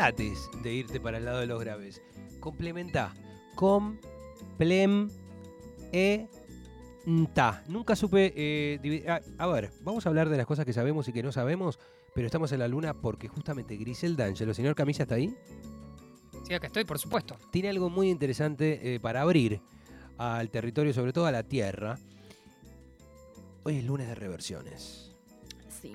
trates 0.00 0.48
de 0.62 0.72
irte 0.72 0.98
para 0.98 1.18
el 1.18 1.26
lado 1.26 1.40
de 1.40 1.46
los 1.46 1.60
graves. 1.60 2.00
Complementa. 2.40 3.12
Complem. 3.54 5.10
E. 5.92 6.26
Ta. 7.34 7.62
Nunca 7.68 7.94
supe. 7.94 8.32
eh, 8.34 8.78
divi- 8.82 9.06
a, 9.06 9.20
a 9.36 9.46
ver, 9.48 9.70
vamos 9.82 10.06
a 10.06 10.08
hablar 10.08 10.30
de 10.30 10.38
las 10.38 10.46
cosas 10.46 10.64
que 10.64 10.72
sabemos 10.72 11.06
y 11.08 11.12
que 11.12 11.22
no 11.22 11.32
sabemos, 11.32 11.78
pero 12.14 12.24
estamos 12.26 12.50
en 12.52 12.60
la 12.60 12.68
luna 12.68 12.94
porque 12.94 13.28
justamente 13.28 13.76
Griselda 13.76 14.24
Angelo, 14.24 14.54
señor 14.54 14.74
Camilla, 14.74 15.02
¿está 15.02 15.16
ahí? 15.16 15.34
Sí, 16.46 16.54
acá 16.54 16.68
estoy, 16.68 16.84
por 16.84 16.98
supuesto. 16.98 17.36
tiene 17.52 17.68
algo 17.68 17.90
muy 17.90 18.08
interesante 18.08 18.94
eh, 18.94 19.00
para 19.00 19.20
abrir 19.20 19.60
al 20.16 20.48
territorio, 20.48 20.94
sobre 20.94 21.12
todo 21.12 21.26
a 21.26 21.32
la 21.32 21.42
Tierra. 21.42 21.98
Hoy 23.64 23.76
es 23.76 23.84
lunes 23.84 24.08
de 24.08 24.14
reversiones. 24.14 25.14
Sí. 25.68 25.94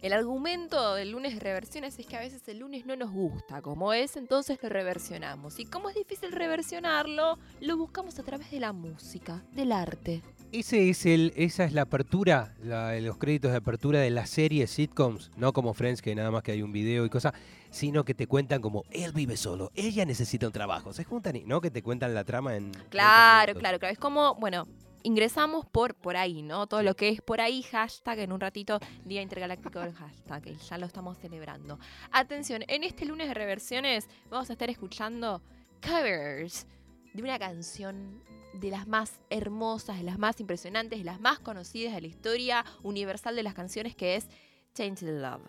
El 0.00 0.12
argumento 0.12 0.94
del 0.94 1.10
lunes 1.10 1.34
de 1.34 1.40
reversiones 1.40 1.98
es 1.98 2.06
que 2.06 2.16
a 2.16 2.20
veces 2.20 2.46
el 2.48 2.60
lunes 2.60 2.86
no 2.86 2.94
nos 2.94 3.10
gusta 3.10 3.60
como 3.62 3.92
es, 3.92 4.16
entonces 4.16 4.56
lo 4.62 4.68
reversionamos. 4.68 5.58
Y 5.58 5.64
como 5.64 5.88
es 5.88 5.96
difícil 5.96 6.30
reversionarlo, 6.30 7.36
lo 7.60 7.76
buscamos 7.76 8.16
a 8.20 8.22
través 8.22 8.48
de 8.52 8.60
la 8.60 8.72
música, 8.72 9.42
del 9.52 9.72
arte. 9.72 10.22
Ese 10.52 10.88
es 10.88 11.04
el, 11.04 11.32
esa 11.36 11.64
es 11.64 11.72
la 11.72 11.82
apertura, 11.82 12.54
la- 12.62 12.98
los 13.00 13.18
créditos 13.18 13.50
de 13.50 13.56
apertura 13.58 13.98
de 13.98 14.10
las 14.10 14.30
series 14.30 14.70
sitcoms, 14.70 15.32
no 15.36 15.52
como 15.52 15.74
Friends, 15.74 16.00
que 16.00 16.14
nada 16.14 16.30
más 16.30 16.44
que 16.44 16.52
hay 16.52 16.62
un 16.62 16.72
video 16.72 17.04
y 17.04 17.10
cosas, 17.10 17.34
sino 17.70 18.04
que 18.04 18.14
te 18.14 18.28
cuentan 18.28 18.62
como 18.62 18.84
él 18.92 19.12
vive 19.12 19.36
solo, 19.36 19.72
ella 19.74 20.04
necesita 20.06 20.46
un 20.46 20.52
trabajo. 20.52 20.92
Se 20.92 21.02
juntan 21.04 21.34
y 21.36 21.40
no 21.44 21.60
que 21.60 21.72
te 21.72 21.82
cuentan 21.82 22.14
la 22.14 22.22
trama 22.24 22.54
en. 22.56 22.70
30 22.70 22.88
Claro, 22.90 23.54
claro, 23.58 23.78
claro. 23.80 23.92
Es 23.92 23.98
como, 23.98 24.36
bueno, 24.36 24.66
ingresamos 25.02 25.66
por, 25.66 25.94
por 25.94 26.16
ahí, 26.16 26.42
¿no? 26.42 26.66
Todo 26.66 26.82
lo 26.82 26.94
que 26.96 27.08
es 27.08 27.20
por 27.20 27.40
ahí, 27.40 27.62
hashtag, 27.62 28.20
en 28.20 28.32
un 28.32 28.40
ratito, 28.40 28.78
Día 29.04 29.22
Intergaláctico 29.22 29.80
del 29.80 29.92
Hashtag, 29.94 30.56
ya 30.56 30.78
lo 30.78 30.86
estamos 30.86 31.18
celebrando. 31.18 31.78
Atención, 32.10 32.64
en 32.68 32.84
este 32.84 33.04
lunes 33.04 33.28
de 33.28 33.34
reversiones 33.34 34.08
vamos 34.30 34.50
a 34.50 34.52
estar 34.54 34.70
escuchando 34.70 35.42
covers 35.82 36.66
de 37.12 37.22
una 37.22 37.38
canción 37.38 38.22
de 38.52 38.70
las 38.70 38.86
más 38.86 39.20
hermosas, 39.30 39.98
de 39.98 40.04
las 40.04 40.18
más 40.18 40.40
impresionantes, 40.40 40.98
de 40.98 41.04
las 41.04 41.20
más 41.20 41.38
conocidas 41.38 41.94
de 41.94 42.00
la 42.00 42.06
historia 42.06 42.64
universal 42.82 43.36
de 43.36 43.42
las 43.42 43.54
canciones, 43.54 43.94
que 43.94 44.16
es 44.16 44.28
Tainted 44.72 45.20
Love. 45.20 45.42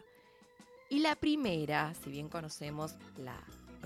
Y 0.89 0.99
la 0.99 1.15
primera, 1.15 1.93
si 1.93 2.09
bien 2.09 2.29
conocemos 2.29 2.95
la 3.17 3.39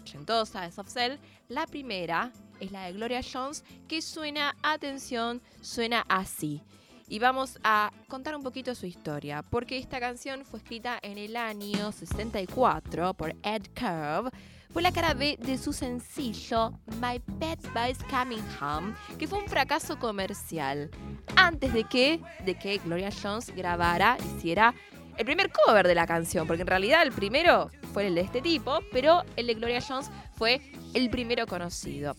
ochentosa 0.04 0.62
de 0.62 0.72
Soft 0.72 0.90
Cell, 0.90 1.18
la 1.48 1.66
primera 1.66 2.32
es 2.59 2.72
la 2.72 2.86
de 2.86 2.94
Gloria 2.94 3.22
Jones, 3.22 3.64
que 3.88 4.02
suena, 4.02 4.56
atención, 4.62 5.42
suena 5.62 6.06
así. 6.08 6.62
Y 7.08 7.20
vamos 7.20 7.60
a 7.64 7.92
contar 8.08 8.36
un 8.36 8.44
poquito 8.44 8.76
su 8.76 8.86
historia, 8.86 9.44
porque 9.44 9.78
esta 9.78 10.00
canción 10.00 10.45
fue 10.45 10.60
escrita 10.60 11.00
en 11.02 11.18
el 11.18 11.36
año 11.36 11.92
64 11.92 13.14
por 13.14 13.36
Ed 13.44 13.64
Curve. 13.76 14.32
Fue 14.72 14.82
la 14.82 14.92
cara 14.92 15.14
B 15.14 15.38
de 15.40 15.58
su 15.58 15.72
sencillo 15.72 16.72
My 17.00 17.20
Pet 17.40 17.60
Boy's 17.73 18.00
Coming 18.10 18.44
Home, 18.60 18.95
que 19.20 19.28
fue 19.28 19.40
un 19.40 19.48
fracaso 19.48 20.00
comercial. 20.00 20.90
Antes 21.36 21.73
de 21.73 21.84
que, 21.84 22.20
de 22.45 22.56
que 22.56 22.80
Gloria 22.80 23.12
Jones 23.12 23.54
grabara, 23.56 24.17
hiciera 24.36 24.73
el 25.17 25.25
primer 25.25 25.52
cover 25.52 25.88
de 25.88 25.95
la 25.95 26.08
canción, 26.08 26.47
porque 26.47 26.61
en 26.61 26.67
realidad 26.67 27.03
el 27.03 27.11
primero 27.11 27.69
fue 27.94 28.08
el 28.08 28.16
de 28.16 28.22
este 28.22 28.42
tipo, 28.42 28.80
pero 28.92 29.23
el 29.36 29.47
de 29.47 29.53
Gloria 29.53 29.81
Jones 29.81 30.09
fue 30.36 30.61
el 30.94 31.09
primero 31.09 31.45
conocido. 31.45 32.16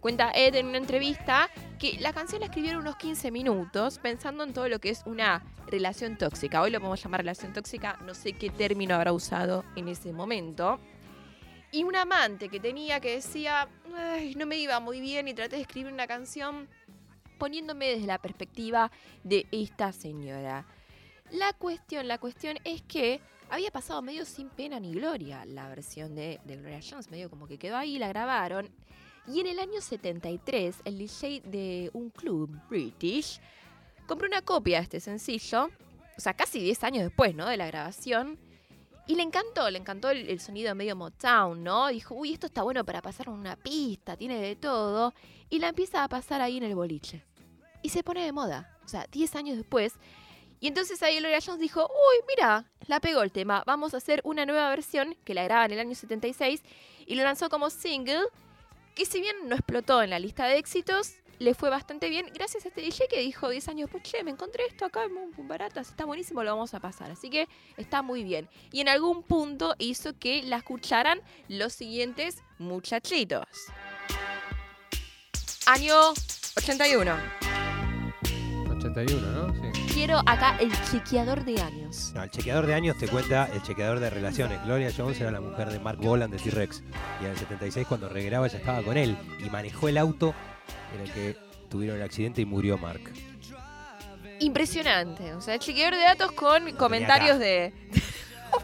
Cuenta 0.00 0.30
Ed 0.32 0.54
en 0.54 0.66
una 0.66 0.78
entrevista 0.78 1.50
que 1.78 1.98
la 1.98 2.12
canción 2.12 2.40
la 2.40 2.46
escribieron 2.46 2.82
unos 2.82 2.96
15 2.96 3.30
minutos 3.30 3.98
pensando 3.98 4.44
en 4.44 4.52
todo 4.52 4.68
lo 4.68 4.78
que 4.78 4.90
es 4.90 5.02
una 5.06 5.44
relación 5.66 6.16
tóxica. 6.16 6.62
Hoy 6.62 6.70
lo 6.70 6.78
podemos 6.78 7.02
llamar 7.02 7.20
relación 7.20 7.52
tóxica, 7.52 7.98
no 8.06 8.14
sé 8.14 8.32
qué 8.32 8.50
término 8.50 8.94
habrá 8.94 9.12
usado 9.12 9.64
en 9.74 9.88
ese 9.88 10.12
momento. 10.12 10.78
Y 11.72 11.82
un 11.82 11.96
amante 11.96 12.48
que 12.48 12.60
tenía 12.60 13.00
que 13.00 13.16
decía, 13.16 13.68
"Ay, 13.94 14.34
no 14.36 14.46
me 14.46 14.56
iba 14.56 14.80
muy 14.80 15.00
bien 15.00 15.28
y 15.28 15.34
traté 15.34 15.56
de 15.56 15.62
escribir 15.62 15.92
una 15.92 16.06
canción 16.06 16.68
poniéndome 17.38 17.86
desde 17.86 18.06
la 18.06 18.18
perspectiva 18.18 18.90
de 19.24 19.46
esta 19.50 19.92
señora. 19.92 20.66
La 21.30 21.52
cuestión, 21.52 22.08
la 22.08 22.18
cuestión 22.18 22.58
es 22.64 22.82
que 22.82 23.20
había 23.50 23.70
pasado 23.70 24.00
medio 24.02 24.24
sin 24.24 24.48
pena 24.48 24.80
ni 24.80 24.92
gloria 24.92 25.44
la 25.44 25.68
versión 25.68 26.14
de, 26.14 26.40
Gloria 26.44 26.80
Jones, 26.88 27.10
medio 27.10 27.28
como 27.30 27.46
que 27.46 27.58
quedó 27.58 27.76
ahí, 27.76 27.98
la 27.98 28.08
grabaron. 28.08 28.70
Y 29.26 29.40
en 29.40 29.46
el 29.46 29.58
año 29.58 29.80
73, 29.80 30.76
el 30.84 30.98
DJ 30.98 31.42
de 31.44 31.90
un 31.92 32.08
club 32.10 32.50
british 32.68 33.40
compró 34.06 34.26
una 34.26 34.40
copia 34.40 34.78
de 34.78 34.84
este 34.84 35.00
sencillo, 35.00 35.68
o 36.16 36.20
sea, 36.20 36.32
casi 36.34 36.60
10 36.60 36.84
años 36.84 37.04
después, 37.04 37.34
¿no? 37.34 37.46
De 37.46 37.58
la 37.58 37.66
grabación. 37.66 38.38
Y 39.06 39.14
le 39.14 39.22
encantó, 39.22 39.70
le 39.70 39.78
encantó 39.78 40.10
el, 40.10 40.28
el 40.28 40.40
sonido 40.40 40.74
medio 40.74 40.96
Motown, 40.96 41.62
¿no? 41.62 41.88
Dijo, 41.88 42.14
uy, 42.14 42.32
esto 42.32 42.46
está 42.46 42.62
bueno 42.62 42.84
para 42.84 43.02
pasar 43.02 43.28
una 43.28 43.56
pista, 43.56 44.16
tiene 44.16 44.40
de 44.40 44.56
todo. 44.56 45.14
Y 45.50 45.58
la 45.58 45.68
empieza 45.68 46.04
a 46.04 46.08
pasar 46.08 46.40
ahí 46.40 46.56
en 46.56 46.64
el 46.64 46.74
boliche. 46.74 47.22
Y 47.82 47.90
se 47.90 48.02
pone 48.02 48.24
de 48.24 48.32
moda, 48.32 48.78
o 48.84 48.88
sea, 48.88 49.06
10 49.10 49.36
años 49.36 49.56
después. 49.56 49.94
Y 50.60 50.68
entonces 50.68 51.02
ahí 51.02 51.18
Gloria 51.18 51.38
Jones 51.44 51.60
dijo, 51.60 51.86
uy, 51.86 52.24
mira, 52.28 52.64
la 52.86 53.00
pegó 53.00 53.22
el 53.22 53.32
tema, 53.32 53.62
vamos 53.66 53.94
a 53.94 53.98
hacer 53.98 54.20
una 54.24 54.44
nueva 54.44 54.68
versión 54.70 55.16
que 55.24 55.34
la 55.34 55.44
graba 55.44 55.66
en 55.66 55.72
el 55.72 55.80
año 55.80 55.94
76 55.94 56.62
y 57.06 57.14
lo 57.14 57.22
lanzó 57.22 57.48
como 57.48 57.70
single, 57.70 58.22
que 58.94 59.04
si 59.06 59.20
bien 59.20 59.36
no 59.46 59.54
explotó 59.54 60.02
en 60.02 60.10
la 60.10 60.18
lista 60.18 60.46
de 60.46 60.58
éxitos, 60.58 61.14
le 61.38 61.54
fue 61.54 61.70
bastante 61.70 62.08
bien 62.08 62.26
gracias 62.34 62.64
a 62.64 62.68
este 62.68 62.80
DJ 62.80 63.06
que 63.08 63.20
dijo 63.20 63.48
10 63.48 63.68
años 63.68 63.90
después, 63.90 64.02
che, 64.02 64.22
me 64.24 64.30
encontré 64.30 64.64
esto 64.66 64.84
acá 64.84 65.04
en 65.04 65.14
muy 65.14 65.30
baratas, 65.38 65.88
está 65.88 66.04
buenísimo, 66.04 66.42
lo 66.42 66.50
vamos 66.50 66.74
a 66.74 66.80
pasar. 66.80 67.10
Así 67.10 67.30
que 67.30 67.48
está 67.76 68.02
muy 68.02 68.24
bien. 68.24 68.48
Y 68.72 68.80
en 68.80 68.88
algún 68.88 69.22
punto 69.22 69.74
hizo 69.78 70.18
que 70.18 70.42
la 70.42 70.56
escucharan 70.56 71.20
los 71.48 71.72
siguientes 71.72 72.42
muchachitos. 72.58 73.46
Año 75.66 75.94
81. 76.56 77.16
81, 78.78 79.30
¿no? 79.32 79.54
Sí. 79.54 79.87
Quiero 79.98 80.20
acá 80.26 80.56
el 80.60 80.70
chequeador 80.92 81.44
de 81.44 81.60
años. 81.60 82.12
No, 82.14 82.22
el 82.22 82.30
chequeador 82.30 82.66
de 82.66 82.74
años 82.74 82.96
te 82.98 83.08
cuenta 83.08 83.48
el 83.52 83.60
chequeador 83.64 83.98
de 83.98 84.08
relaciones. 84.10 84.64
Gloria 84.64 84.92
Jones 84.96 85.20
era 85.20 85.32
la 85.32 85.40
mujer 85.40 85.70
de 85.70 85.80
Mark 85.80 85.98
Bolan 85.98 86.30
de 86.30 86.38
T-Rex. 86.38 86.84
Y 87.20 87.24
en 87.24 87.32
el 87.32 87.36
76, 87.36 87.84
cuando 87.84 88.08
regraba, 88.08 88.46
ella 88.46 88.58
estaba 88.58 88.80
con 88.84 88.96
él 88.96 89.18
y 89.44 89.50
manejó 89.50 89.88
el 89.88 89.98
auto 89.98 90.36
en 90.94 91.00
el 91.00 91.12
que 91.12 91.36
tuvieron 91.68 91.96
el 91.96 92.04
accidente 92.04 92.40
y 92.40 92.44
murió 92.44 92.78
Mark. 92.78 93.12
Impresionante. 94.38 95.34
O 95.34 95.40
sea, 95.40 95.58
chequeador 95.58 95.96
de 95.96 96.02
datos 96.02 96.30
con 96.30 96.70
comentarios 96.76 97.40
de. 97.40 97.74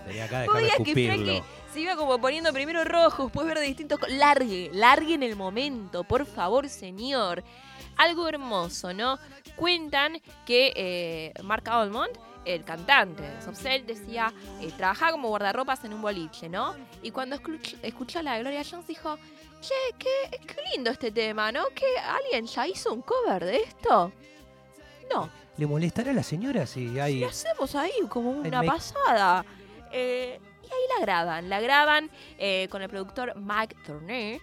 Tenía 0.07 0.27
acá, 0.27 0.45
que. 0.85 0.93
Frankie 0.95 1.43
se 1.75 1.81
iba 1.81 1.97
como 1.97 2.21
poniendo 2.21 2.53
primero 2.53 2.85
rojo, 2.85 3.25
después 3.25 3.45
verde 3.49 3.63
distintos. 3.63 3.99
Largue, 4.09 4.71
largue 4.73 5.15
en 5.15 5.25
el 5.25 5.35
momento, 5.35 6.05
por 6.05 6.27
favor, 6.27 6.69
señor. 6.69 7.43
Algo 7.97 8.29
hermoso, 8.29 8.93
¿no? 8.93 9.19
Cuentan 9.57 10.21
que 10.47 10.73
eh, 10.75 11.33
Mark 11.43 11.69
Almond, 11.69 12.11
el 12.45 12.65
cantante 12.65 13.23
de 13.23 13.41
Soft 13.43 13.59
Cell, 13.61 13.87
decía, 13.87 14.33
eh, 14.61 14.71
trabajaba 14.77 15.13
como 15.13 15.29
guardarropas 15.29 15.85
en 15.85 15.95
un 15.95 16.03
boliche, 16.03 16.49
¿no? 16.49 16.75
Y 17.03 17.11
cuando 17.11 17.37
escuch- 17.37 17.77
escuchó 17.83 18.19
a 18.19 18.23
la 18.23 18.35
de 18.35 18.41
Gloria 18.41 18.63
Jones 18.69 18.87
dijo, 18.87 19.17
che, 19.61 19.75
qué, 19.99 20.39
qué 20.47 20.57
lindo 20.75 20.91
este 20.91 21.11
tema, 21.11 21.53
¿no? 21.53 21.65
¿Que 21.75 21.87
alguien 21.99 22.47
ya 22.47 22.67
hizo 22.67 22.93
un 22.93 23.03
cover 23.03 23.45
de 23.45 23.57
esto? 23.59 24.13
No, 25.13 25.31
¿Le 25.57 25.67
molestará 25.67 26.11
a 26.11 26.15
la 26.15 26.23
señora 26.25 26.67
si 26.67 26.99
hay... 26.99 27.21
¿Qué 27.21 27.27
hacemos 27.27 27.77
ahí? 27.77 27.93
Como 28.09 28.31
una 28.33 28.61
pasada. 28.65 29.45
Eh, 29.93 30.41
y 30.65 30.67
ahí 30.67 30.81
la 30.99 31.01
graban. 31.05 31.49
La 31.49 31.61
graban 31.61 32.11
eh, 32.39 32.67
con 32.73 32.83
el 32.83 32.89
productor 32.89 33.35
Mike 33.37 33.77
Turner. 33.87 34.41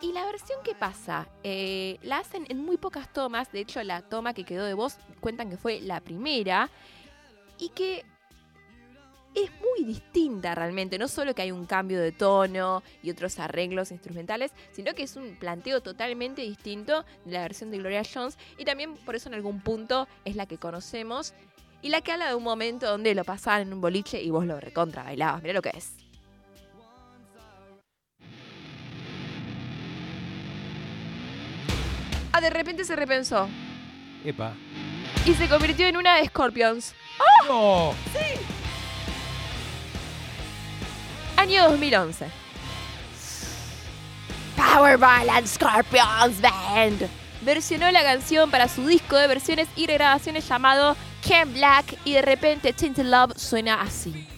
Y 0.00 0.12
la 0.12 0.24
versión 0.26 0.62
que 0.62 0.74
pasa, 0.74 1.28
Eh, 1.42 1.98
la 2.02 2.18
hacen 2.18 2.44
en 2.48 2.58
muy 2.64 2.76
pocas 2.76 3.12
tomas. 3.12 3.50
De 3.50 3.60
hecho, 3.60 3.82
la 3.82 4.02
toma 4.02 4.32
que 4.34 4.44
quedó 4.44 4.64
de 4.64 4.74
voz 4.74 4.98
cuentan 5.20 5.50
que 5.50 5.56
fue 5.56 5.80
la 5.80 6.00
primera. 6.00 6.70
Y 7.58 7.70
que 7.70 8.04
es 9.34 9.50
muy 9.60 9.84
distinta 9.84 10.54
realmente. 10.54 10.98
No 10.98 11.08
solo 11.08 11.34
que 11.34 11.42
hay 11.42 11.50
un 11.50 11.66
cambio 11.66 12.00
de 12.00 12.12
tono 12.12 12.82
y 13.02 13.10
otros 13.10 13.38
arreglos 13.38 13.90
instrumentales, 13.90 14.52
sino 14.72 14.94
que 14.94 15.02
es 15.02 15.16
un 15.16 15.36
planteo 15.36 15.80
totalmente 15.80 16.42
distinto 16.42 17.04
de 17.24 17.32
la 17.32 17.42
versión 17.42 17.70
de 17.70 17.78
Gloria 17.78 18.02
Jones. 18.02 18.38
Y 18.56 18.64
también 18.64 18.94
por 18.98 19.16
eso 19.16 19.28
en 19.28 19.34
algún 19.34 19.60
punto 19.60 20.06
es 20.24 20.36
la 20.36 20.46
que 20.46 20.58
conocemos. 20.58 21.34
Y 21.82 21.88
la 21.90 22.00
que 22.00 22.12
habla 22.12 22.28
de 22.28 22.34
un 22.34 22.44
momento 22.44 22.86
donde 22.86 23.14
lo 23.14 23.24
pasaban 23.24 23.62
en 23.62 23.72
un 23.72 23.80
boliche 23.80 24.22
y 24.22 24.30
vos 24.30 24.46
lo 24.46 24.60
recontra 24.60 25.02
bailabas. 25.02 25.42
Mira 25.42 25.54
lo 25.54 25.62
que 25.62 25.72
es. 25.74 26.07
Ah, 32.38 32.40
de 32.40 32.50
repente 32.50 32.84
se 32.84 32.94
repensó. 32.94 33.48
Epa. 34.24 34.52
Y 35.26 35.34
se 35.34 35.48
convirtió 35.48 35.88
en 35.88 35.96
una 35.96 36.18
de 36.18 36.26
Scorpions. 36.26 36.94
¡No! 37.48 37.92
Año 41.36 41.64
2011. 41.68 42.28
Power 44.56 44.98
by 44.98 45.26
Scorpions 45.48 46.40
Band. 46.40 47.08
Versionó 47.40 47.90
la 47.90 48.04
canción 48.04 48.52
para 48.52 48.68
su 48.68 48.86
disco 48.86 49.16
de 49.16 49.26
versiones 49.26 49.66
y 49.74 49.88
regrabaciones 49.88 50.46
llamado 50.46 50.96
Ken 51.26 51.52
Black 51.52 51.96
y 52.04 52.12
de 52.12 52.22
repente 52.22 52.72
Tinted 52.72 53.06
Love 53.06 53.36
suena 53.36 53.82
así. 53.82 54.28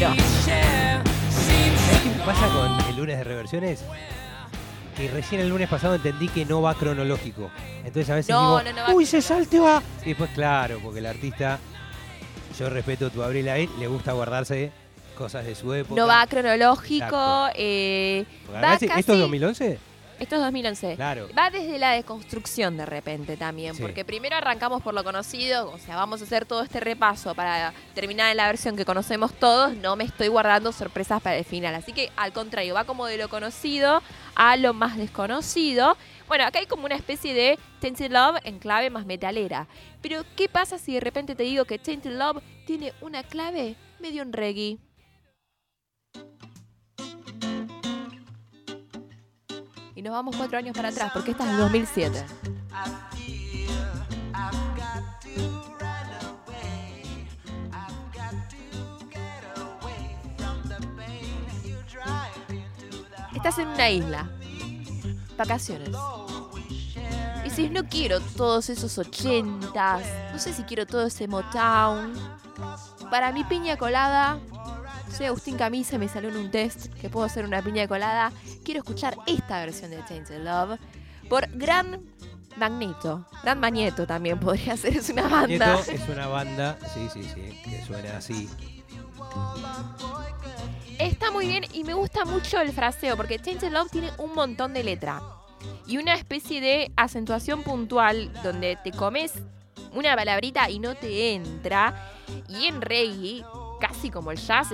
qué 0.00 1.00
pasa 2.26 2.48
con 2.48 2.90
el 2.90 2.96
lunes 2.96 3.18
de 3.18 3.24
reversiones? 3.24 3.84
Que 4.96 5.08
recién 5.08 5.40
el 5.40 5.48
lunes 5.48 5.68
pasado 5.68 5.94
entendí 5.94 6.28
que 6.28 6.44
no 6.44 6.62
va 6.62 6.74
cronológico. 6.74 7.50
Entonces 7.78 8.10
a 8.10 8.14
veces 8.16 8.34
no, 8.34 8.58
digo, 8.58 8.72
no, 8.72 8.88
no 8.88 8.94
uy, 8.94 9.06
se 9.06 9.22
salteó 9.22 9.68
a... 9.68 9.82
Y 10.02 10.10
después, 10.10 10.30
claro, 10.30 10.80
porque 10.82 10.98
el 10.98 11.06
artista, 11.06 11.58
yo 12.58 12.70
respeto 12.70 13.10
tu 13.10 13.22
Abril 13.22 13.46
Lavigne, 13.46 13.78
le 13.78 13.86
gusta 13.86 14.12
guardarse 14.12 14.72
cosas 15.16 15.44
de 15.44 15.54
su 15.54 15.72
época. 15.72 16.00
No 16.00 16.08
va 16.08 16.26
cronológico. 16.26 17.48
¿Esto 17.54 19.12
es 19.12 19.18
2011? 19.20 19.78
Esto 20.18 20.36
es 20.36 20.42
2011. 20.42 20.96
Claro. 20.96 21.28
Va 21.36 21.50
desde 21.50 21.78
la 21.78 21.92
deconstrucción 21.92 22.76
de 22.76 22.86
repente 22.86 23.36
también, 23.36 23.74
Sí. 23.74 23.82
porque 23.82 24.04
primero 24.04 24.36
arrancamos 24.36 24.82
por 24.82 24.94
lo 24.94 25.04
conocido, 25.04 25.70
o 25.70 25.78
sea, 25.78 25.96
vamos 25.96 26.20
a 26.20 26.24
hacer 26.24 26.44
todo 26.46 26.62
este 26.62 26.80
repaso 26.80 27.34
para 27.34 27.72
terminar 27.94 28.30
en 28.30 28.36
la 28.36 28.46
versión 28.46 28.76
que 28.76 28.84
conocemos 28.84 29.32
todos, 29.34 29.74
no 29.76 29.96
me 29.96 30.04
estoy 30.04 30.28
guardando 30.28 30.72
sorpresas 30.72 31.22
para 31.22 31.36
el 31.36 31.44
final, 31.44 31.74
así 31.74 31.92
que 31.92 32.10
al 32.16 32.32
contrario, 32.32 32.74
va 32.74 32.84
como 32.84 33.06
de 33.06 33.18
lo 33.18 33.28
conocido 33.28 34.02
a 34.34 34.56
lo 34.56 34.74
más 34.74 34.96
desconocido. 34.96 35.96
Bueno, 36.28 36.44
acá 36.44 36.58
hay 36.58 36.66
como 36.66 36.86
una 36.86 36.94
especie 36.96 37.34
de 37.34 37.58
Tainted 37.80 38.10
Love 38.10 38.40
en 38.44 38.58
clave 38.58 38.90
más 38.90 39.04
metalera, 39.06 39.66
pero 40.00 40.24
¿qué 40.36 40.48
pasa 40.48 40.78
si 40.78 40.94
de 40.94 41.00
repente 41.00 41.34
te 41.34 41.42
digo 41.42 41.64
que 41.64 41.78
Tainted 41.78 42.16
Love 42.16 42.42
tiene 42.66 42.92
una 43.00 43.22
clave 43.22 43.76
medio 44.00 44.22
en 44.22 44.32
reggae? 44.32 44.78
Nos 50.04 50.12
vamos 50.12 50.36
cuatro 50.36 50.58
años 50.58 50.76
para 50.76 50.90
atrás, 50.90 51.10
porque 51.14 51.30
esta 51.30 51.44
es 51.44 51.50
del 51.50 51.60
2007. 51.60 52.24
Estás 63.34 63.58
en 63.58 63.68
una 63.68 63.90
isla. 63.90 64.30
Vacaciones. 65.38 65.88
Y 67.46 67.50
si 67.50 67.70
no 67.70 67.84
quiero 67.88 68.20
todos 68.20 68.68
esos 68.68 68.98
ochentas, 68.98 70.02
no 70.32 70.38
sé 70.38 70.52
si 70.52 70.64
quiero 70.64 70.86
todo 70.86 71.06
ese 71.06 71.26
Motown. 71.28 72.12
Para 73.10 73.32
mi 73.32 73.42
piña 73.44 73.78
colada, 73.78 74.38
soy 75.16 75.26
Agustín 75.26 75.56
Camisa, 75.56 75.96
me 75.96 76.08
salió 76.08 76.28
en 76.28 76.36
un 76.36 76.50
test 76.50 76.92
que 76.94 77.08
puedo 77.08 77.24
hacer 77.24 77.44
una 77.44 77.62
piña 77.62 77.86
colada. 77.86 78.32
Quiero 78.64 78.80
escuchar 78.80 79.13
esta 79.26 79.60
versión 79.60 79.90
de 79.90 79.98
Tainted 80.02 80.42
Love 80.42 80.78
por 81.28 81.48
Gran 81.56 82.00
Magneto. 82.56 83.26
Gran 83.42 83.60
Magneto 83.60 84.06
también 84.06 84.38
podría 84.38 84.76
ser, 84.78 84.96
es 84.96 85.08
una 85.10 85.28
banda. 85.28 85.46
Nieto 85.74 85.90
es 85.90 86.08
una 86.08 86.26
banda, 86.28 86.78
sí, 86.94 87.08
sí, 87.12 87.22
sí, 87.24 87.60
que 87.64 87.84
suena 87.84 88.16
así. 88.18 88.48
Está 90.98 91.30
muy 91.30 91.48
bien 91.48 91.64
y 91.72 91.84
me 91.84 91.94
gusta 91.94 92.24
mucho 92.24 92.60
el 92.60 92.72
fraseo 92.72 93.16
porque 93.16 93.38
Tainted 93.38 93.72
Love 93.72 93.90
tiene 93.90 94.10
un 94.18 94.34
montón 94.34 94.72
de 94.72 94.84
letra 94.84 95.20
y 95.86 95.96
una 95.98 96.14
especie 96.14 96.60
de 96.60 96.92
acentuación 96.96 97.62
puntual 97.62 98.32
donde 98.42 98.78
te 98.82 98.92
comes 98.92 99.32
una 99.92 100.14
palabrita 100.16 100.68
y 100.70 100.78
no 100.78 100.94
te 100.94 101.34
entra. 101.34 102.10
Y 102.48 102.66
en 102.66 102.80
reggae, 102.80 103.44
casi 103.80 104.10
como 104.10 104.30
el 104.30 104.38
jazz, 104.38 104.68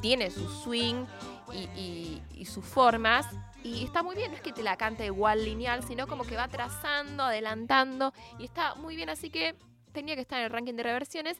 tiene 0.00 0.30
su 0.30 0.46
swing 0.62 1.04
y, 1.52 1.58
y- 1.80 2.22
y 2.34 2.44
sus 2.44 2.64
formas. 2.64 3.26
Y 3.64 3.84
está 3.84 4.02
muy 4.02 4.14
bien, 4.16 4.30
no 4.30 4.36
es 4.36 4.42
que 4.42 4.52
te 4.52 4.62
la 4.62 4.76
cante 4.76 5.04
igual 5.06 5.44
lineal, 5.44 5.82
sino 5.82 6.06
como 6.06 6.24
que 6.24 6.36
va 6.36 6.48
trazando, 6.48 7.24
adelantando. 7.24 8.12
Y 8.38 8.44
está 8.44 8.74
muy 8.76 8.96
bien, 8.96 9.10
así 9.10 9.30
que 9.30 9.54
tenía 9.92 10.14
que 10.14 10.20
estar 10.22 10.38
en 10.38 10.44
el 10.46 10.50
ranking 10.50 10.74
de 10.74 10.82
reversiones. 10.84 11.36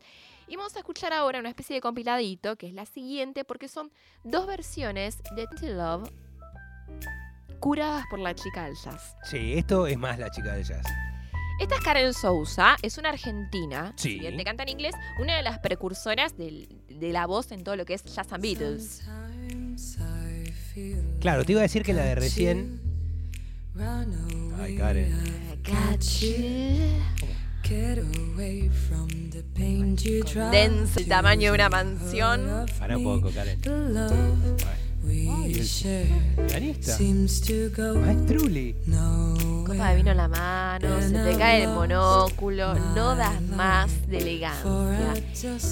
Y 0.49 0.57
vamos 0.57 0.75
a 0.77 0.81
escuchar 0.81 1.13
ahora 1.13 1.39
una 1.39 1.49
especie 1.51 1.75
de 1.75 1.81
compiladito, 1.81 2.57
que 2.57 2.67
es 2.69 2.75
la 2.75 2.87
siguiente, 2.87 3.45
porque 3.45 3.69
son 3.69 3.93
dos 4.25 4.47
versiones 4.47 5.23
de 5.37 5.47
Tainted 5.47 5.77
Love 5.77 6.11
curadas 7.61 8.05
por 8.09 8.19
la 8.19 8.35
chica 8.35 8.65
del 8.65 8.75
jazz. 8.77 9.17
Sí, 9.25 9.55
esto 9.55 9.87
es 9.87 9.99
más 9.99 10.19
la 10.19 10.31
chica 10.31 10.55
del 10.55 10.65
jazz. 10.65 10.85
Esta 11.61 11.75
es 11.75 11.81
Karen 11.81 12.15
Sousa, 12.15 12.77
es 12.83 12.99
una 12.99 13.09
argentina, 13.09 13.93
Sí. 13.97 14.13
si 14.13 14.19
bien 14.21 14.37
te 14.37 14.45
canta 14.45 14.63
en 14.63 14.69
inglés, 14.69 14.95
una 15.21 15.37
de 15.37 15.43
las 15.43 15.59
precursoras 15.59 16.37
del- 16.37 16.69
de 16.89 17.13
la 17.13 17.27
voz 17.27 17.51
en 17.51 17.65
todo 17.65 17.75
lo 17.75 17.85
que 17.85 17.95
es 17.95 18.05
Jazz 18.05 18.33
and 18.33 18.43
Beatles. 18.43 19.03
Claro, 21.21 21.45
te 21.45 21.53
iba 21.53 21.61
a 21.61 21.63
decir 21.63 21.83
que 21.83 21.93
la 21.93 22.05
de 22.05 22.15
recién. 22.15 22.81
Ay, 24.61 24.77
Karen. 24.77 25.13
Got 25.65 26.03
you. 26.21 26.35
Condensa 30.35 31.01
el 31.01 31.07
tamaño 31.09 31.51
de 31.51 31.55
una 31.55 31.69
mansión. 31.69 32.67
Para 32.79 32.97
un 32.97 33.05
poco, 33.05 33.31
Karen. 33.31 33.61
Ay, 35.07 35.53
el 35.55 36.47
pianista. 36.47 36.97
Maestruli. 37.95 38.75
Copa 39.67 39.91
de 39.91 39.97
vino 39.97 40.11
en 40.11 40.17
la 40.17 40.29
mano, 40.29 41.01
se 41.03 41.11
te 41.13 41.37
cae 41.39 41.65
el 41.65 41.71
monóculo, 41.71 42.75
no 42.95 43.15
das 43.15 43.41
más 43.43 44.09
de 44.09 44.19
elegancia. 44.19 45.15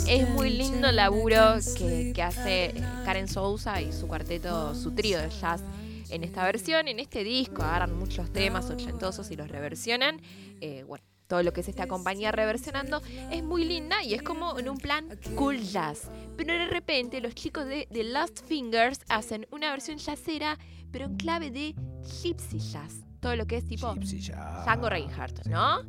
Es 0.06 0.28
muy 0.30 0.50
lindo 0.50 0.88
el 0.88 0.96
laburo 0.96 1.56
que, 1.76 2.12
que 2.14 2.22
hace 2.22 2.74
Karen 3.04 3.28
Sousa 3.28 3.80
y 3.80 3.92
su 3.92 4.06
cuarteto, 4.06 4.74
su 4.74 4.92
trío 4.92 5.18
de 5.18 5.30
jazz 5.30 5.62
en 6.10 6.24
esta 6.24 6.44
versión, 6.44 6.88
en 6.88 7.00
este 7.00 7.24
disco. 7.24 7.62
Agarran 7.62 7.98
muchos 7.98 8.32
temas 8.32 8.70
ochentosos 8.70 9.30
y 9.30 9.36
los 9.36 9.48
reversionan. 9.48 10.20
Eh, 10.60 10.84
bueno, 10.86 11.04
todo 11.26 11.42
lo 11.42 11.52
que 11.52 11.60
es 11.62 11.68
esta 11.68 11.88
compañía 11.88 12.30
reversionando 12.30 13.02
es 13.32 13.42
muy 13.42 13.64
linda 13.64 14.02
y 14.04 14.14
es 14.14 14.22
como 14.22 14.58
en 14.58 14.68
un 14.68 14.78
plan 14.78 15.18
cool 15.34 15.58
jazz. 15.60 16.08
Pero 16.36 16.52
de 16.52 16.66
repente 16.66 17.20
los 17.20 17.34
chicos 17.34 17.66
de 17.66 17.88
The 17.90 18.04
Last 18.04 18.44
Fingers 18.46 19.00
hacen 19.08 19.46
una 19.50 19.70
versión 19.70 19.98
jazzera, 19.98 20.58
pero 20.92 21.06
en 21.06 21.16
clave 21.16 21.50
de 21.50 21.74
gypsy 22.22 22.58
jazz. 22.58 23.04
Todo 23.20 23.36
lo 23.36 23.46
que 23.46 23.56
es 23.56 23.66
tipo. 23.66 23.94
Django 23.94 24.88
Reinhardt, 24.88 25.46
¿no? 25.46 25.82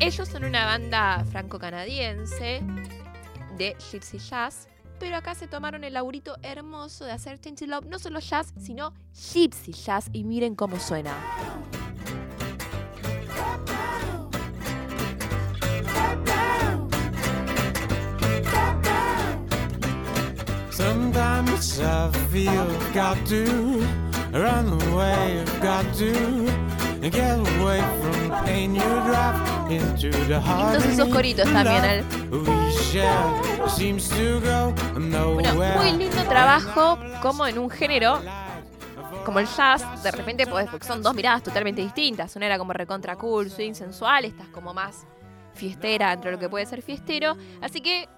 Ellos 0.00 0.28
son 0.28 0.44
una 0.44 0.64
banda 0.64 1.24
franco-canadiense 1.30 2.62
de 3.58 3.76
Gypsy 3.90 4.18
Jazz, 4.18 4.68
pero 4.98 5.16
acá 5.16 5.34
se 5.34 5.48
tomaron 5.48 5.84
el 5.84 5.94
laurito 5.94 6.36
hermoso 6.42 7.04
de 7.04 7.12
hacer 7.12 7.38
Tainted 7.38 7.66
Love, 7.66 7.86
no 7.86 7.98
solo 7.98 8.20
jazz, 8.20 8.54
sino 8.58 8.94
Gypsy 9.12 9.72
Jazz, 9.72 10.08
y 10.12 10.24
miren 10.24 10.54
cómo 10.54 10.78
suena. 10.78 11.14
Sometimes 21.78 22.16
I 22.16 22.18
feel 22.32 22.50
I've 22.50 22.92
got 22.92 23.26
to 23.26 23.44
run 24.32 24.66
away, 24.90 25.40
I've 25.40 25.62
got 25.62 25.84
to 25.94 26.12
get 27.08 27.38
away 27.38 27.80
from 28.00 28.28
the 28.28 28.42
pain 28.44 28.74
you 28.74 28.82
drop 28.82 29.70
into 29.70 30.10
the 30.26 30.40
heart. 30.40 30.72
Lindos 30.72 30.84
esos 30.86 31.08
coritos 31.08 31.48
también. 31.52 32.04
We 32.32 32.72
share 32.72 33.68
seems 33.68 34.08
to 34.08 34.40
go 34.40 34.74
Bueno, 35.34 35.54
muy 35.76 35.92
lindo 35.92 36.20
trabajo 36.24 36.98
como 37.22 37.46
en 37.46 37.58
un 37.60 37.70
género 37.70 38.20
como 39.24 39.38
el 39.38 39.46
jazz, 39.46 40.02
de 40.02 40.10
repente 40.10 40.46
podés, 40.48 40.68
porque 40.70 40.86
son 40.86 41.00
dos 41.00 41.14
miradas 41.14 41.44
totalmente 41.44 41.80
distintas. 41.80 42.34
Una 42.34 42.46
era 42.46 42.58
como 42.58 42.72
recontra 42.72 43.14
cool, 43.14 43.50
swing 43.50 43.74
sensual, 43.74 44.24
esta 44.24 44.42
es 44.42 44.48
como 44.48 44.74
más 44.74 45.06
fiestera 45.54 46.10
dentro 46.10 46.30
de 46.30 46.36
lo 46.36 46.40
que 46.40 46.48
puede 46.48 46.64
ser 46.66 46.82
fiestero. 46.82 47.36
Así 47.60 47.80
que 47.80 48.08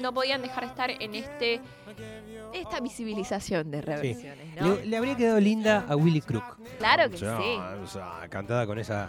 no 0.00 0.12
podían 0.12 0.42
dejar 0.42 0.64
de 0.64 0.70
estar 0.70 0.90
en 0.90 1.14
este 1.14 1.60
esta 2.52 2.80
visibilización 2.80 3.70
de 3.70 3.80
reversiones, 3.82 4.54
¿no? 4.54 4.76
Le, 4.76 4.86
le 4.86 4.96
habría 4.96 5.16
quedado 5.16 5.40
linda 5.40 5.84
a 5.88 5.96
Willy 5.96 6.20
Crook. 6.20 6.58
Claro 6.78 7.10
que 7.10 7.16
sí. 7.16 7.24
sea, 7.86 8.26
cantada 8.28 8.66
con 8.66 8.78
esa 8.78 9.08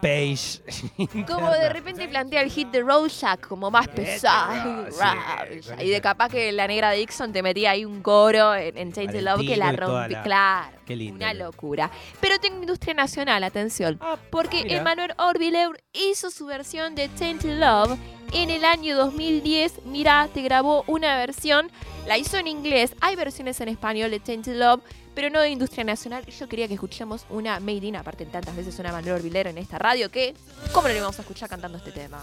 page. 0.00 0.60
Como 1.26 1.50
de 1.50 1.68
repente 1.70 2.06
plantea 2.08 2.42
el 2.42 2.50
hit 2.50 2.68
de 2.68 2.82
Rorschach 2.82 3.40
como 3.40 3.70
más 3.70 3.88
pesado. 3.88 4.86
sí, 4.90 5.68
con 5.68 5.80
y 5.80 5.90
de 5.90 6.00
capaz 6.00 6.28
que 6.30 6.52
la 6.52 6.66
negra 6.66 6.90
Dixon 6.92 7.32
te 7.32 7.42
metía 7.42 7.70
ahí 7.72 7.84
un 7.84 8.02
coro 8.02 8.54
en, 8.54 8.76
en 8.76 8.92
Tainted 8.92 9.20
Love 9.22 9.46
que 9.46 9.56
la 9.56 9.72
la- 9.72 10.22
Claro. 10.22 10.76
Qué 10.86 10.94
lindo. 10.96 11.16
Una 11.16 11.34
locura. 11.34 11.90
Pero 12.20 12.38
tengo 12.38 12.60
industria 12.60 12.94
nacional, 12.94 13.42
atención. 13.44 13.98
Ah, 14.00 14.16
Porque 14.30 14.62
mira. 14.62 14.78
Emmanuel 14.78 15.14
Orvilleur 15.18 15.80
hizo 15.92 16.30
su 16.30 16.46
versión 16.46 16.94
de 16.94 17.08
Tainted 17.08 17.58
Love 17.58 17.98
en 18.32 18.50
el 18.50 18.64
año 18.64 18.96
2010. 18.96 19.84
Mira, 19.86 20.28
te 20.32 20.42
grabó 20.42 20.84
una 20.86 21.16
versión. 21.16 21.70
La 22.06 22.18
hizo 22.18 22.36
en 22.36 22.46
inglés. 22.46 22.94
Hay 23.00 23.16
versiones 23.16 23.60
en 23.60 23.68
español 23.68 24.12
de 24.12 24.20
Tainted 24.20 24.54
Love, 24.56 24.80
pero 25.16 25.30
no 25.30 25.40
de 25.40 25.48
industria 25.48 25.82
nacional. 25.82 26.26
Yo 26.26 26.46
quería 26.46 26.68
que 26.68 26.74
escuchemos 26.74 27.24
una 27.30 27.58
Made 27.58 27.86
in. 27.86 27.96
Aparte, 27.96 28.26
tantas 28.26 28.54
veces 28.54 28.78
una 28.78 28.92
Manuel 28.92 29.14
Orvilleur 29.14 29.46
en 29.46 29.56
esta 29.56 29.78
radio 29.78 30.10
que, 30.10 30.34
¿cómo 30.72 30.86
no 30.86 30.94
le 30.94 31.00
vamos 31.00 31.18
a 31.18 31.22
escuchar 31.22 31.48
cantando 31.48 31.78
este 31.78 31.90
tema? 31.90 32.22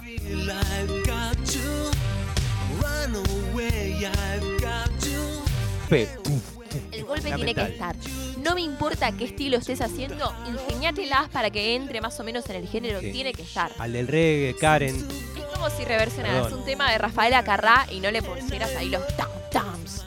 El 6.91 7.03
golpe 7.03 7.33
tiene 7.33 7.55
que 7.55 7.63
estar. 7.63 7.95
No 8.37 8.53
me 8.53 8.61
importa 8.61 9.11
qué 9.11 9.25
estilo 9.25 9.57
estés 9.57 9.81
haciendo, 9.81 10.31
ingeniátelas 10.47 11.29
para 11.29 11.49
que 11.49 11.73
entre 11.75 11.99
más 11.99 12.19
o 12.19 12.23
menos 12.23 12.47
en 12.51 12.57
el 12.57 12.67
género. 12.67 12.99
Sí. 12.99 13.11
Tiene 13.11 13.33
que 13.33 13.41
estar. 13.41 13.71
Al 13.79 13.93
del 13.93 14.07
reggae, 14.07 14.55
Karen. 14.55 14.95
Es 15.35 15.45
como 15.45 15.67
si 15.71 15.83
reversionaras 15.83 16.51
un 16.51 16.63
tema 16.63 16.91
de 16.91 16.99
Rafaela 16.99 17.43
Carrá 17.43 17.87
y 17.89 17.99
no 17.99 18.11
le 18.11 18.21
pusieras 18.21 18.75
ahí 18.75 18.89
los 18.89 19.07
tam 19.17 19.29
tams. 19.51 20.05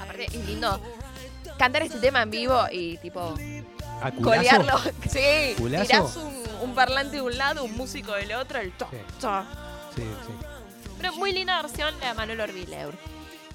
Aparte, 0.00 0.24
es 0.24 0.46
lindo. 0.46 0.80
Cantar 1.62 1.82
este 1.84 2.00
tema 2.00 2.22
en 2.22 2.30
vivo 2.30 2.60
y 2.72 2.96
tipo 2.96 3.34
¿A 4.00 4.10
culazo? 4.10 4.22
colearlo. 4.22 4.80
Sí, 5.08 5.54
¿Culazo? 5.56 5.86
tirás 5.86 6.16
un, 6.16 6.42
un 6.70 6.74
parlante 6.74 7.16
de 7.16 7.22
un 7.22 7.38
lado, 7.38 7.62
un 7.62 7.76
músico 7.76 8.14
del 8.14 8.32
otro, 8.32 8.58
el 8.58 8.72
to, 8.72 8.88
Sí. 8.90 8.96
to. 9.20 9.42
Sí, 9.94 10.02
sí. 10.02 10.32
Pero 10.98 11.12
muy 11.14 11.30
linda 11.32 11.62
versión 11.62 11.94
la 12.00 12.08
de 12.08 12.14
Manuel 12.14 12.40
Orbileur. 12.40 12.92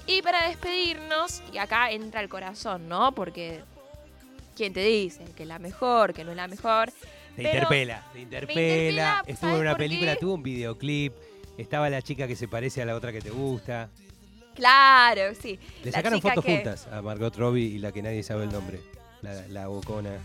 Y 0.06 0.22
para 0.22 0.48
despedirnos, 0.48 1.42
y 1.52 1.58
acá 1.58 1.90
entra 1.90 2.22
el 2.22 2.30
corazón, 2.30 2.88
¿no? 2.88 3.12
Porque 3.14 3.60
¿quién 4.56 4.72
te 4.72 4.80
dice 4.80 5.22
que 5.36 5.42
es 5.42 5.48
la 5.48 5.58
mejor, 5.58 6.14
que 6.14 6.24
no 6.24 6.30
es 6.30 6.36
la 6.38 6.48
mejor? 6.48 6.90
Te 7.36 7.42
interpela, 7.42 8.02
te 8.14 8.20
interpela. 8.20 8.60
interpela, 8.62 9.22
Estuvo 9.26 9.32
en 9.32 9.36
¿sabes 9.56 9.60
una 9.60 9.76
película, 9.76 10.16
tuvo 10.16 10.32
un 10.32 10.42
videoclip. 10.42 11.12
Estaba 11.58 11.90
la 11.90 12.00
chica 12.00 12.26
que 12.26 12.36
se 12.36 12.48
parece 12.48 12.80
a 12.80 12.86
la 12.86 12.94
otra 12.94 13.12
que 13.12 13.20
te 13.20 13.28
gusta. 13.30 13.90
Claro, 14.58 15.34
sí. 15.40 15.58
Le 15.84 15.90
La 15.92 15.98
sacaron 15.98 16.20
fotos 16.20 16.44
que- 16.44 16.56
juntas 16.56 16.86
a 16.88 17.00
Margot 17.00 17.34
Robbie 17.36 17.64
y 17.66 17.78
la 17.78 17.92
que 17.92 18.02
nadie 18.02 18.22
sabe 18.24 18.42
el 18.44 18.50
nombre. 18.52 18.80
La, 19.22 19.34
la 19.48 19.66
bocona, 19.68 20.18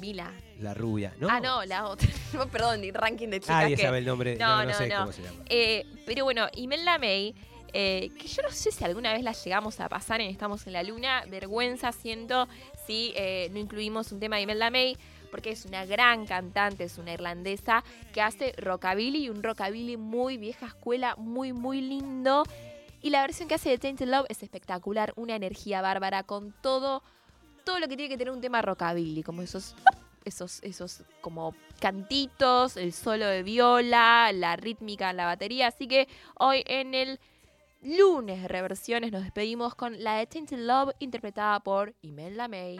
Mila. 0.00 0.32
la 0.60 0.74
rubia. 0.74 1.12
¿No? 1.18 1.28
Ah, 1.30 1.40
no, 1.40 1.64
la 1.64 1.86
otra. 1.86 2.08
Perdón, 2.52 2.82
ranking 2.92 3.28
de 3.28 3.40
chicas 3.40 3.62
Nadie 3.62 3.76
que... 3.76 3.82
sabe 3.82 3.98
el 3.98 4.06
nombre. 4.06 4.36
No, 4.36 4.46
No, 4.46 4.62
no, 4.64 4.68
no, 4.70 4.74
sé 4.74 4.88
no. 4.88 4.98
cómo 5.00 5.12
se 5.12 5.22
llama. 5.22 5.38
Eh, 5.48 5.86
pero 6.06 6.24
bueno, 6.24 6.46
Imelda 6.56 6.98
May, 6.98 7.34
eh, 7.72 8.10
que 8.18 8.26
yo 8.28 8.42
no 8.42 8.50
sé 8.50 8.70
si 8.72 8.84
alguna 8.84 9.12
vez 9.12 9.22
la 9.22 9.32
llegamos 9.32 9.78
a 9.80 9.88
pasar 9.88 10.20
en 10.20 10.30
Estamos 10.30 10.66
en 10.66 10.72
la 10.74 10.82
Luna, 10.82 11.24
vergüenza 11.28 11.92
siento 11.92 12.48
si 12.86 13.12
eh, 13.16 13.48
no 13.52 13.58
incluimos 13.58 14.10
un 14.12 14.20
tema 14.20 14.36
de 14.36 14.42
Imelda 14.42 14.70
May, 14.70 14.96
porque 15.30 15.50
es 15.50 15.64
una 15.64 15.84
gran 15.84 16.24
cantante, 16.26 16.84
es 16.84 16.96
una 16.98 17.12
irlandesa 17.12 17.84
que 18.12 18.22
hace 18.22 18.52
rockabilly 18.58 19.24
y 19.24 19.28
un 19.30 19.42
rockabilly 19.42 19.96
muy 19.96 20.38
vieja 20.38 20.66
escuela, 20.66 21.14
muy, 21.16 21.52
muy 21.52 21.80
lindo. 21.80 22.44
Y 23.00 23.10
la 23.10 23.22
versión 23.22 23.48
que 23.48 23.54
hace 23.54 23.70
de 23.70 23.78
Tainted 23.78 24.08
Love 24.08 24.26
es 24.28 24.42
espectacular, 24.42 25.12
una 25.16 25.36
energía 25.36 25.80
bárbara 25.82 26.22
con 26.24 26.52
todo, 26.62 27.02
todo 27.64 27.78
lo 27.78 27.88
que 27.88 27.96
tiene 27.96 28.08
que 28.08 28.18
tener 28.18 28.32
un 28.32 28.40
tema 28.40 28.62
rockabilly, 28.62 29.22
como 29.22 29.42
esos 29.42 29.74
esos, 30.24 30.62
esos 30.62 31.02
como 31.20 31.54
cantitos, 31.80 32.76
el 32.76 32.92
solo 32.92 33.26
de 33.26 33.42
viola, 33.42 34.30
la 34.32 34.56
rítmica 34.56 35.12
la 35.12 35.26
batería. 35.26 35.68
Así 35.68 35.88
que 35.88 36.08
hoy 36.34 36.62
en 36.66 36.94
el 36.94 37.18
lunes 37.82 38.42
de 38.42 38.48
reversiones 38.48 39.12
nos 39.12 39.22
despedimos 39.22 39.74
con 39.74 40.02
la 40.02 40.16
de 40.16 40.26
Tainted 40.26 40.58
Love 40.58 40.94
interpretada 40.98 41.60
por 41.60 41.94
Imelda 42.02 42.48
May. 42.48 42.78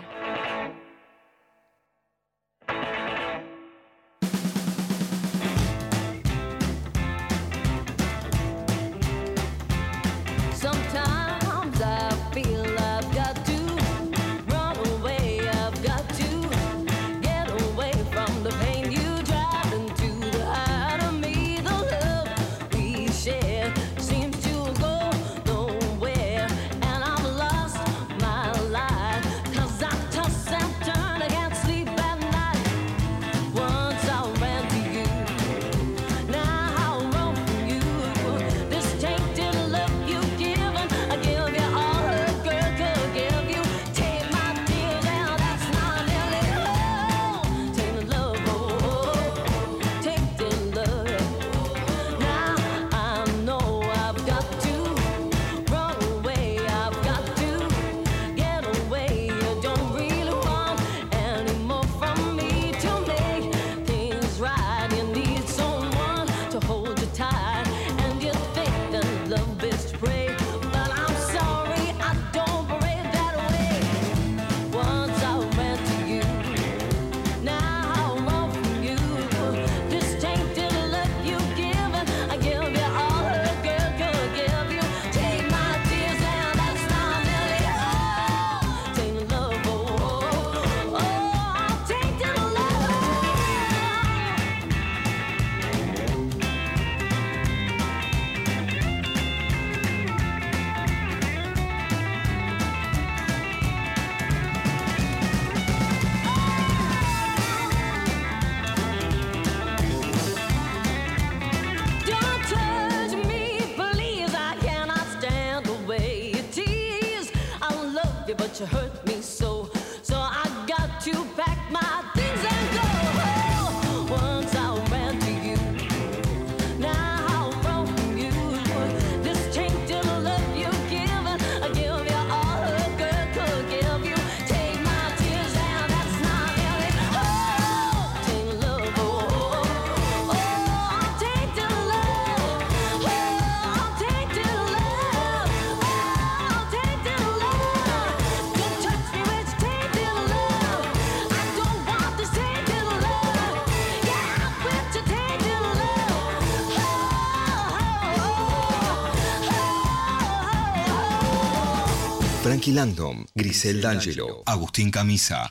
Frankie 162.59 162.73
Landon, 162.73 163.25
Grisel 163.37 163.81
D'Angelo, 163.81 164.43
Agustín 164.45 164.91
Camisa. 164.91 165.49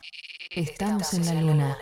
Estamos 0.51 1.13
en 1.13 1.25
la 1.25 1.41
luna. 1.41 1.77